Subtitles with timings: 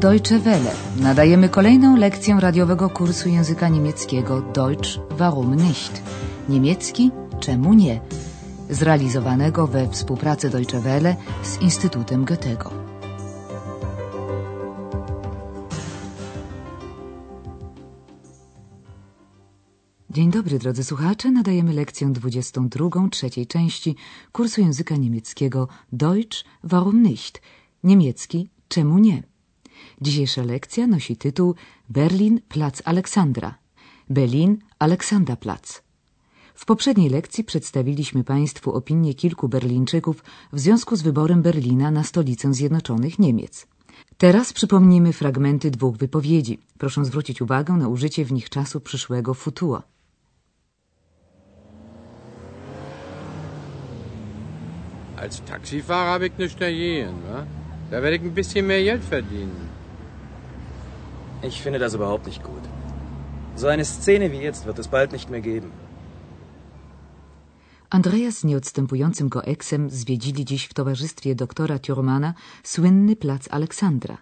[0.00, 0.72] Deutsche Welle.
[0.96, 6.02] Nadajemy kolejną lekcję radiowego kursu języka niemieckiego Deutsch warum nicht?
[6.48, 7.10] Niemiecki
[7.40, 8.00] czemu nie?
[8.70, 12.70] Zrealizowanego we współpracy Deutsche Welle z Instytutem Goethego.
[20.10, 23.96] Dzień dobry drodzy słuchacze, nadajemy lekcję 22 trzeciej części
[24.32, 27.42] kursu języka niemieckiego Deutsch warum nicht?
[27.84, 29.29] Niemiecki czemu nie?
[30.00, 31.54] Dzisiejsza lekcja nosi tytuł
[31.88, 33.58] Berlin Plac Aleksandra.
[34.10, 35.82] Berlin Aleksanderplatz.
[36.54, 42.54] W poprzedniej lekcji przedstawiliśmy Państwu opinię kilku Berlińczyków w związku z wyborem Berlina na stolicę
[42.54, 43.66] Zjednoczonych Niemiec.
[44.18, 46.58] Teraz przypomnimy fragmenty dwóch wypowiedzi.
[46.78, 49.82] Proszę zwrócić uwagę na użycie w nich czasu przyszłego futur.
[55.16, 57.46] Als Taxifahrer habe ich nichts dagegen, wa?
[57.90, 59.69] Da werde ich ein bisschen mehr Geld verdienen.
[61.42, 62.64] Ich finde das überhaupt nicht gut.
[63.56, 65.70] So eine Szene wie jetzt wird es bald nicht mehr geben.
[67.90, 74.18] Andreas z nieodstępującym Goeksem zwiedzili dziś w towarzystwie doktora Thurmana słynny plac Aleksandra.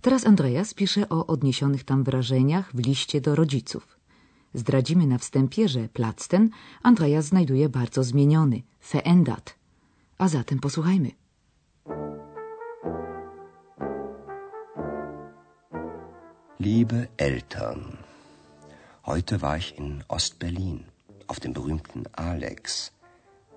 [0.00, 3.98] Teraz Andreas pisze o odniesionych tam wrażeniach w liście do rodziców.
[4.54, 6.50] Zdradzimy na wstępie, że plac ten
[6.82, 8.62] Andreas znajduje bardzo zmieniony,
[8.92, 9.54] verändert.
[10.18, 11.21] A zatem posłuchajmy.
[16.64, 17.98] Liebe Eltern,
[19.04, 20.86] heute war ich in Ostberlin,
[21.26, 22.92] auf dem berühmten Alex.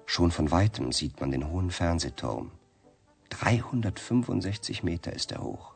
[0.07, 2.49] Schon von weitem sieht man den hohen Fernsehturm.
[3.29, 5.75] 365 Meter ist er hoch.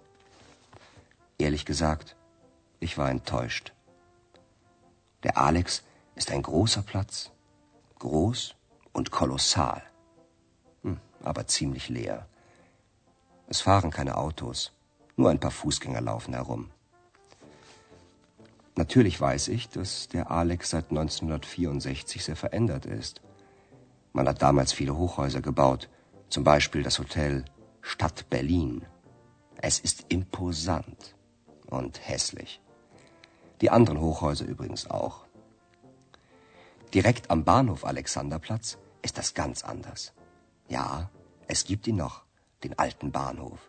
[1.37, 2.15] Ehrlich gesagt,
[2.79, 3.73] ich war enttäuscht.
[5.21, 5.83] Der Alex
[6.15, 7.29] ist ein großer Platz,
[7.99, 8.55] groß
[8.91, 9.83] und kolossal,
[10.81, 12.27] hm, aber ziemlich leer.
[13.45, 14.71] Es fahren keine Autos,
[15.15, 16.71] nur ein paar Fußgänger laufen herum.
[18.79, 23.21] Natürlich weiß ich, dass der Alex seit 1964 sehr verändert ist.
[24.13, 25.89] Man hat damals viele Hochhäuser gebaut,
[26.29, 27.43] zum Beispiel das Hotel
[27.81, 28.85] Stadt Berlin.
[29.57, 31.17] Es ist imposant
[31.65, 32.61] und hässlich.
[33.59, 35.25] Die anderen Hochhäuser übrigens auch.
[36.93, 40.13] Direkt am Bahnhof Alexanderplatz ist das ganz anders.
[40.69, 41.09] Ja,
[41.49, 42.23] es gibt ihn noch,
[42.63, 43.59] den alten Bahnhof.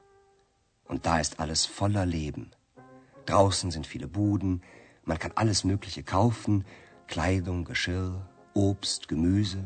[0.87, 2.53] Und da ist alles voller Leben.
[3.27, 4.63] Draußen sind viele Buden,
[5.05, 6.65] man kann alles Mögliche kaufen,
[7.07, 9.65] Kleidung, Geschirr, Obst, Gemüse,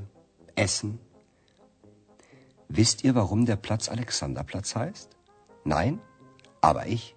[0.54, 0.98] Essen.
[2.68, 5.16] Wisst ihr, warum der Platz Alexanderplatz heißt?
[5.64, 6.00] Nein?
[6.60, 7.14] Aber ich.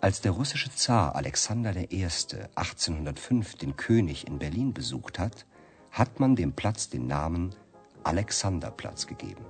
[0.00, 2.04] Als der russische Zar Alexander I.
[2.04, 5.46] 1805 den König in Berlin besucht hat,
[5.90, 7.54] hat man dem Platz den Namen
[8.02, 9.44] Alexanderplatz gegeben.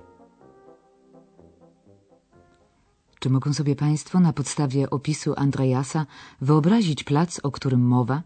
[3.19, 6.05] Czy mogą sobie Państwo na podstawie opisu Andreasa
[6.41, 8.23] wyobrazić plac, o którym mowa?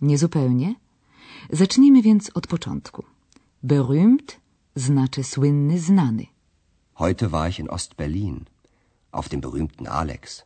[0.00, 0.74] Niezupełnie.
[1.50, 3.04] Zacznijmy więc od początku.
[3.64, 4.40] Berühmt
[4.76, 6.26] znaczy słynny, znany.
[6.94, 8.44] Heute war ich in Ostberlin,
[9.12, 10.44] auf dem berühmten Alex.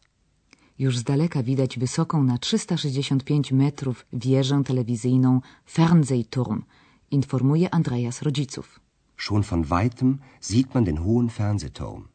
[0.79, 6.63] Już z daleka widać wysoką na 365 metrów wieżę telewizyjną Fernsehturm,
[7.11, 8.81] informuje Andreas rodziców.
[9.17, 12.09] Schon von weitem sieht man den hohen Fernsehturm.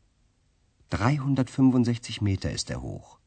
[0.91, 3.19] 365 Meter ist er hoch.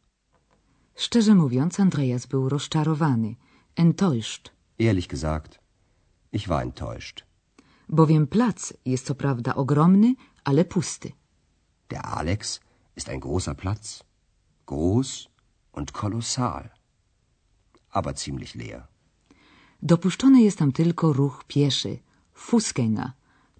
[0.96, 3.36] Szczerze mówiąc, Andreas był rozczarowany,
[3.76, 5.58] enttäuscht, Ehrlich gesagt,
[6.32, 7.24] ich war enttäuscht.
[7.88, 10.14] bowiem plac jest co prawda ogromny,
[10.44, 11.12] ale pusty.
[11.90, 12.60] Der Alex
[12.96, 14.04] ist ein großer Platz,
[14.66, 15.28] groß
[15.72, 16.70] und kolossal,
[17.90, 18.88] aber ziemlich leer.
[19.82, 21.98] Dopuszczony jest tam tylko ruch pieszy,
[22.34, 23.10] Fußgänger,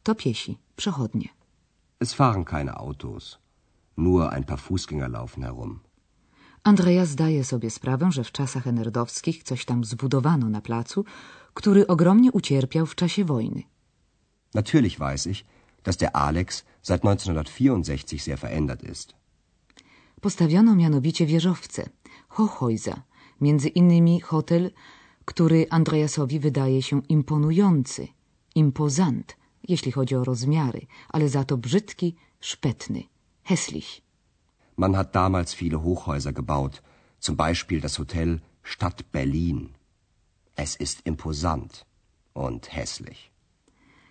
[0.02, 1.28] to piesi, przechodnie.
[2.00, 3.38] Es fahren keine Autos,
[3.96, 5.80] nur ein paar Fußgänger laufen herum.
[6.64, 11.04] Andreas zdaje sobie sprawę, że w czasach enerdowskich coś tam zbudowano na placu,
[11.54, 13.62] który ogromnie ucierpiał w czasie wojny.
[14.54, 15.44] Natürlich weiß ich,
[15.82, 19.14] dass der Alex seit 1964 sehr verändert ist.
[20.20, 21.88] Postawiono mianowicie wieżowce,
[22.28, 23.00] Hochhäuser,
[23.40, 24.70] między innymi hotel,
[25.24, 28.08] który Andreasowi wydaje się imponujący,
[28.54, 29.36] imposant,
[29.68, 33.02] jeśli chodzi o rozmiary, ale za to brzydki, szpetny,
[33.44, 34.02] hässlich.
[34.76, 36.82] Man hat damals viele Hochhäuser gebaut,
[37.20, 39.74] zum Beispiel das Hotel Stadt Berlin.
[40.56, 41.86] Es ist imposant
[42.32, 43.30] und hässlich.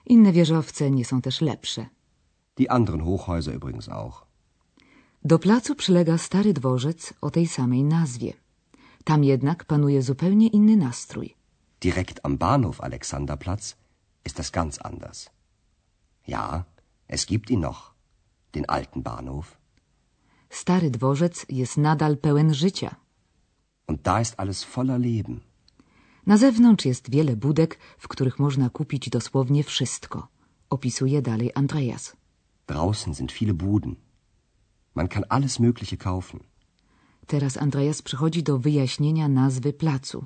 [0.06, 1.86] Inne wieżowce nie są też lepsze.
[2.58, 4.26] Die anderen Hochhäuser übrigens auch.
[5.26, 8.34] Do placu przylega stary dworzec o tej samej nazwie.
[9.04, 11.36] Tam jednak panuje zupełnie inny nastrój.
[11.82, 13.76] Direkt am Bahnhof Alexanderplatz
[14.26, 15.30] ist das ganz anders.
[16.28, 16.66] Ja,
[17.08, 17.93] es gibt ihn noch,
[18.54, 19.58] den alten Bahnhof.
[20.50, 22.96] Stary dworzec jest nadal pełen życia.
[23.88, 25.40] Und da ist alles voller Leben.
[26.26, 30.28] Na zewnątrz jest wiele budek, w których można kupić dosłownie wszystko.
[30.70, 32.16] Opisuje dalej Andreas.
[32.68, 33.96] Draußen sind viele Buden.
[34.96, 36.40] Man kann alles Mögliche kaufen.
[37.28, 40.26] Teraz Andreas przychodzi do wyjaśnienia nazwy placu.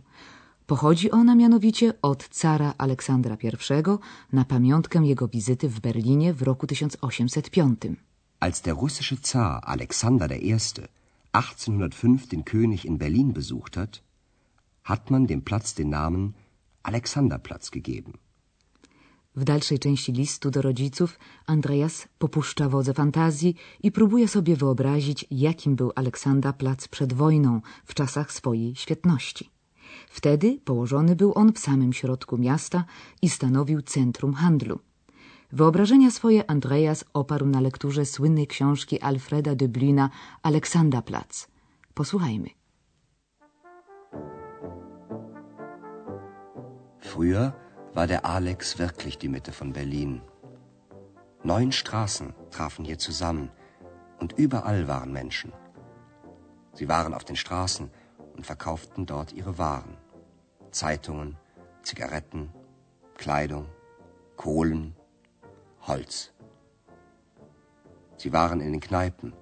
[0.66, 3.84] Pochodzi ona mianowicie od cara Aleksandra I
[4.36, 7.80] na pamiątkę jego wizyty w Berlinie w roku 1805.
[8.40, 10.54] Als der russische Zar Alexander I.
[11.32, 14.04] 1805 den König in Berlin besucht hat,
[14.84, 16.36] hat man dem Platz den Namen
[16.84, 18.14] Alexanderplatz gegeben.
[19.36, 25.76] W dalszej części listu do rodziców Andreas popuszcza wodze fantazji i próbuje sobie wyobrazić, jakim
[25.76, 29.50] był Aleksandra Plac przed wojną, w czasach swojej świetności.
[30.10, 32.86] Wtedy położony był on w samym środku miasta
[33.22, 34.80] i stanowił centrum handlu.
[35.52, 40.10] Wyobrażenia swoje Andreas oparł na lekturze słynnej książki Alfreda de Blina
[40.44, 41.48] Alexanderplatz.
[41.94, 42.50] Posłuchajmy.
[47.02, 47.52] Früher
[47.96, 50.22] war der Alex wirklich die Mitte von Berlin.
[51.44, 53.50] Neun Straßen trafen hier zusammen
[54.20, 55.52] und überall waren Menschen.
[56.74, 57.90] Sie waren auf den Straßen
[58.36, 59.98] und verkauften dort ihre Waren.
[60.72, 61.38] Zeitungen,
[61.84, 62.50] Zigaretten,
[63.16, 63.66] Kleidung,
[64.36, 64.97] Kohlen,
[65.88, 66.34] Holz.
[68.18, 69.34] Sie waren in den Kneipen,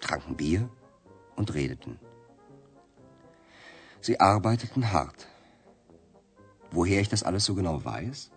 [0.00, 0.70] tranken Bier
[1.36, 1.98] und redeten.
[4.00, 5.26] Sie arbeiteten hart.
[6.70, 8.30] Woher ich das alles so genau weiß?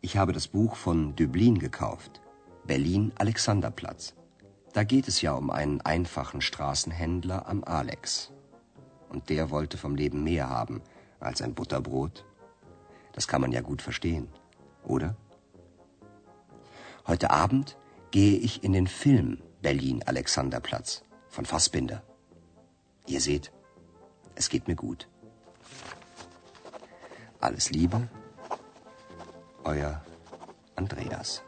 [0.00, 2.20] Ich habe das Buch von Döblin gekauft,
[2.64, 4.14] Berlin Alexanderplatz.
[4.74, 8.32] Da geht es ja um einen einfachen Straßenhändler am Alex.
[9.08, 10.80] Und der wollte vom Leben mehr haben
[11.18, 12.24] als ein Butterbrot.
[13.12, 14.28] Das kann man ja gut verstehen,
[14.84, 15.16] oder?
[17.08, 17.78] Heute Abend
[18.10, 22.02] gehe ich in den Film Berlin Alexanderplatz von Fassbinder.
[23.06, 23.50] Ihr seht,
[24.34, 25.08] es geht mir gut.
[27.40, 28.08] Alles Liebe,
[29.64, 30.02] euer
[30.76, 31.42] Andreas.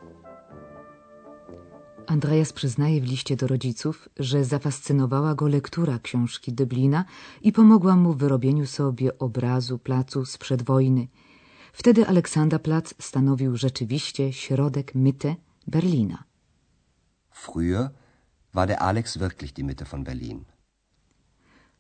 [2.07, 7.05] Andreas przyznaje w liście do rodziców, że zafascynowała go lektura książki Deblina
[7.43, 11.09] i pomogła mu w wyrobieniu sobie obrazu placu sprzed wojny.
[11.73, 15.37] Wtedy Aleksanderplatz stanowił rzeczywiście środek Mitte
[15.67, 16.25] Berlina.
[17.31, 17.93] Früher
[18.53, 20.45] war der Alex wirklich die Mitte von Berlin.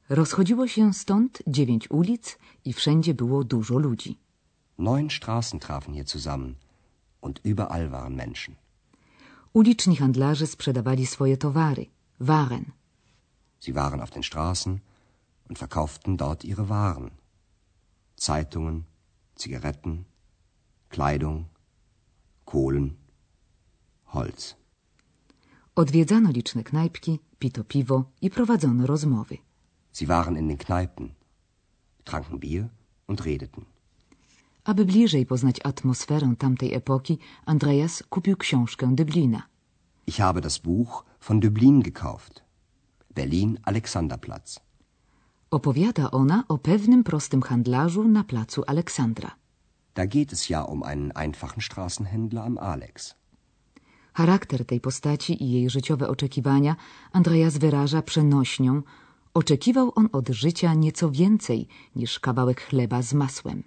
[0.08, 4.18] Rozchodziło się stąd dziewięć ulic i wszędzie było dużo ludzi.
[4.78, 6.54] Neun Straßen trafen hier zusammen
[7.20, 8.56] und überall waren Menschen.
[9.52, 11.90] Uliczni handlarze sprzedawali swoje towary,
[12.20, 12.72] Waren.
[13.60, 14.80] Sie waren auf den Straßen
[15.48, 17.10] und verkauften dort ihre Waren.
[18.16, 18.84] Zeitungen,
[19.36, 20.04] Zigaretten,
[20.88, 21.46] Kleidung,
[22.44, 22.96] Kohlen,
[24.12, 24.56] Holz.
[25.74, 29.38] Odwiedzano liczne knajpki, pito piwo i prowadzono rozmowy.
[29.92, 31.14] Sie waren in den Kneipen,
[32.04, 32.68] tranken Bier
[33.08, 33.64] und redeten.
[34.64, 39.42] Aby bliżej poznać atmosferę tamtej epoki, Andreas kupił książkę Deblina.
[40.06, 42.42] Ich habe das Buch von Döblin gekauft.
[43.14, 44.60] Berlin Alexanderplatz.
[45.50, 49.30] Opowiada ona o pewnym prostym handlarzu na placu Aleksandra.
[49.94, 53.19] Da geht es ja um einen einfachen Straßenhändler am Alex.
[54.12, 56.76] Charakter tej postaci i jej życiowe oczekiwania
[57.12, 58.82] Andreas wyraża przenośnią.
[59.34, 63.62] Oczekiwał on od życia nieco więcej niż kawałek chleba z masłem.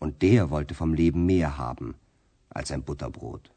[0.00, 1.94] Und der wollte vom Leben mehr haben
[2.50, 3.50] als ein Butterbrot.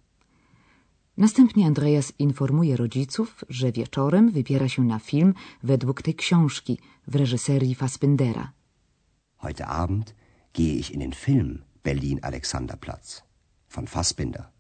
[1.18, 7.76] Następnie Andreas informuje rodziców, że wieczorem wybiera się na film według tej książki w reżyserii
[7.76, 8.52] Fassbindera.
[9.38, 10.16] Heute Abend
[10.54, 13.24] gehe ich in den Film Berlin Alexanderplatz
[13.70, 14.53] von Fassbinder.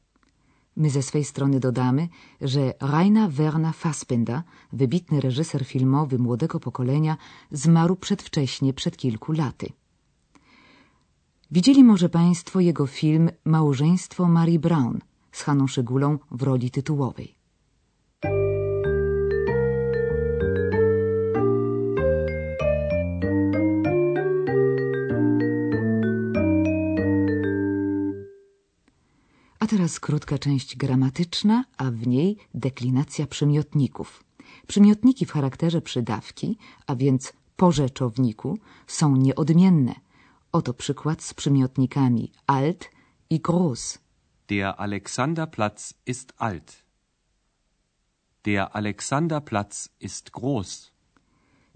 [0.75, 2.07] My ze swej strony dodamy,
[2.41, 4.41] że Rainer Werner Fassbinder,
[4.73, 7.17] wybitny reżyser filmowy młodego pokolenia,
[7.51, 9.69] zmarł przedwcześnie przed kilku laty.
[11.51, 14.99] Widzieli może Państwo jego film Małżeństwo Mary Brown
[15.31, 17.32] z Haną Szygulą w roli tytułowej.
[29.63, 34.23] A teraz krótka część gramatyczna, a w niej deklinacja przymiotników.
[34.67, 39.95] Przymiotniki w charakterze przydawki, a więc po rzeczowniku, są nieodmienne.
[40.51, 42.89] Oto przykład z przymiotnikami alt
[43.29, 43.99] i groß.
[44.47, 46.83] Der Alexanderplatz ist alt.
[48.43, 50.91] Der Alexanderplatz ist groß.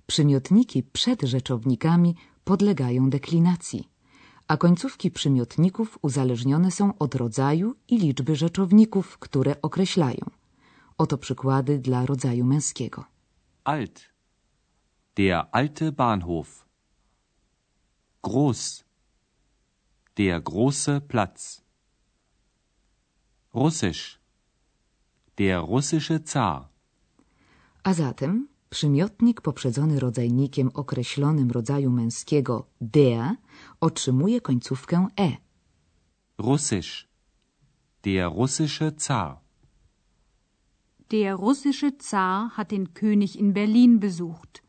[0.08, 3.89] Przymiotniki przed rzeczownikami podlegają deklinacji,
[4.48, 10.25] a końcówki przymiotników uzależnione są od rodzaju i liczby rzeczowników, które określają.
[10.98, 13.06] Oto przykłady dla rodzaju męskiego.
[13.63, 14.10] Alt.
[15.16, 16.66] Der alte Bahnhof.
[18.24, 18.84] Groß.
[20.16, 21.62] Der große Platz.
[23.54, 24.20] Russisch.
[25.38, 26.70] Der russische Zar.
[27.84, 33.36] A zatem przymiotnik poprzedzony rodzajnikiem określonym rodzaju męskiego der
[33.82, 35.38] otrzymuje końcówkę e.
[36.38, 37.08] Russisch.
[38.04, 39.38] Der russische Zar.
[41.10, 44.62] Der russische Zar hat den König in Berlin besucht.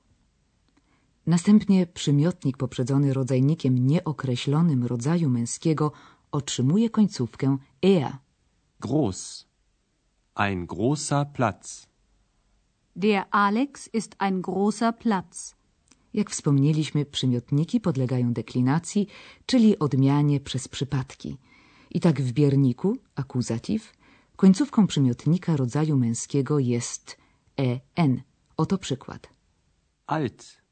[1.26, 5.92] Następnie przymiotnik poprzedzony rodzajnikiem nieokreślonym rodzaju męskiego
[6.32, 8.12] otrzymuje końcówkę er.
[8.80, 9.46] Groß.
[10.34, 11.87] Ein großer Platz.
[13.00, 15.54] Der Alex ist ein großer Platz.
[16.14, 19.06] Jak wspomnieliśmy, przymiotniki podlegają deklinacji,
[19.46, 21.36] czyli odmianie przez przypadki.
[21.90, 23.92] I tak w bierniku, akuzatyw,
[24.36, 27.16] końcówką przymiotnika rodzaju męskiego jest
[27.94, 28.22] en.
[28.56, 29.28] Oto przykład.
[30.06, 30.62] Alt.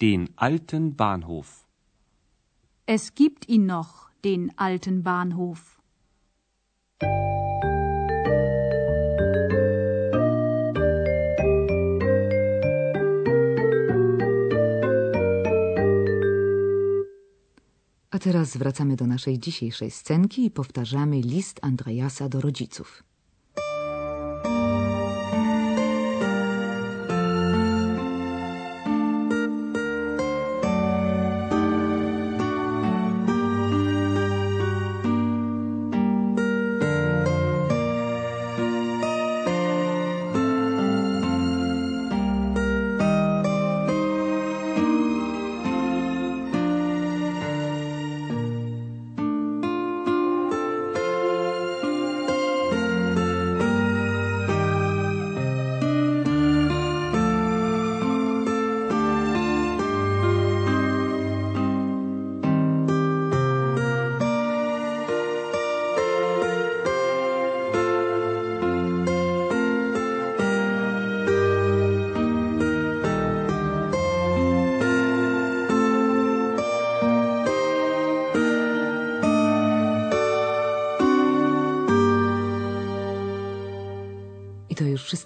[0.00, 1.66] Den alten Bahnhof.
[2.86, 5.73] Es gibt ihn noch, den alten Bahnhof.
[18.14, 23.02] A teraz wracamy do naszej dzisiejszej scenki i powtarzamy list Andreasa do rodziców.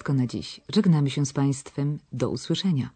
[0.09, 0.61] Wszystko na dziś.
[0.75, 1.99] Żegnamy się z Państwem.
[2.13, 2.91] Do usłyszenia.